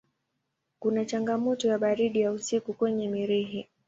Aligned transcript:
Kuna 0.79 1.05
changamoto 1.05 1.67
ya 1.67 1.77
baridi 1.79 2.21
ya 2.21 2.31
usiku 2.31 2.73
kwenye 2.73 3.07
Mirihi. 3.09 3.67